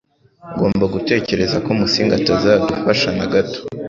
[0.53, 3.59] Ugomba gutekereza ko Musinga atazadufasha na gato.